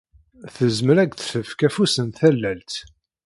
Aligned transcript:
Tezmer 0.55 0.97
ad 0.99 1.09
k-d-tefk 1.11 1.59
afus 1.67 1.95
n 2.05 2.07
tallalt. 2.17 2.75